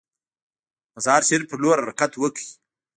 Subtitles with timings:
[0.95, 2.43] مزار شریف پر لور حرکت وکړ.